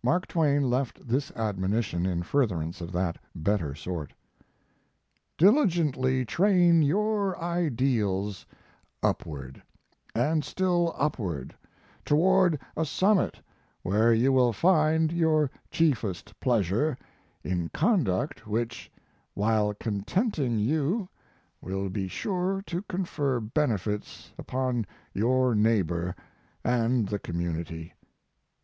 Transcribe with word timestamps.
Mark 0.00 0.28
Twain 0.28 0.70
left 0.70 1.08
this 1.08 1.32
admonition 1.32 2.06
in 2.06 2.22
furtherance 2.22 2.80
of 2.80 2.92
that 2.92 3.18
better 3.34 3.74
sort: 3.74 4.12
"Diligently 5.36 6.24
train 6.24 6.82
your 6.82 7.36
ideals 7.42 8.46
upward, 9.02 9.60
and 10.14 10.44
still 10.44 10.94
upward, 10.96 11.52
toward 12.04 12.60
a 12.76 12.84
summit 12.84 13.40
where 13.82 14.14
you 14.14 14.32
will 14.32 14.52
find 14.52 15.10
your 15.10 15.50
chiefest 15.68 16.38
pleasure, 16.38 16.96
in 17.42 17.68
conduct 17.70 18.46
which, 18.46 18.88
while 19.34 19.74
contenting 19.74 20.60
you, 20.60 21.08
will 21.60 21.88
be 21.90 22.06
sure 22.06 22.62
to 22.68 22.82
confer 22.82 23.40
benefits 23.40 24.32
upon 24.38 24.86
your 25.12 25.56
neighbor 25.56 26.14
and 26.64 27.08
the 27.08 27.18
community." 27.18 27.92